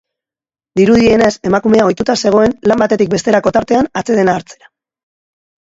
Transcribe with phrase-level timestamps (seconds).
[0.79, 4.75] Dirudienez, emakumea ohituta zegoen lan batetik besterako tartean atsedena hartzera.